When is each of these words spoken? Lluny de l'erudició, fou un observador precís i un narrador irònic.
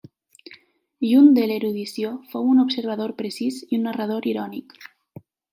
Lluny 1.07 1.27
de 1.35 1.43
l'erudició, 1.51 2.11
fou 2.33 2.49
un 2.55 2.63
observador 2.65 3.15
precís 3.23 3.63
i 3.69 3.81
un 3.81 3.89
narrador 3.91 4.29
irònic. 4.35 4.79